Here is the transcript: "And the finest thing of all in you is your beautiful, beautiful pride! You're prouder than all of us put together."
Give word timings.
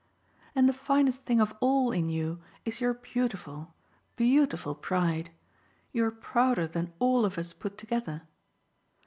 "And 0.55 0.67
the 0.67 0.73
finest 0.73 1.25
thing 1.27 1.39
of 1.39 1.53
all 1.59 1.91
in 1.91 2.09
you 2.09 2.41
is 2.65 2.81
your 2.81 2.95
beautiful, 2.95 3.75
beautiful 4.15 4.73
pride! 4.73 5.29
You're 5.91 6.09
prouder 6.09 6.65
than 6.65 6.91
all 6.97 7.23
of 7.23 7.37
us 7.37 7.53
put 7.53 7.77
together." 7.77 8.23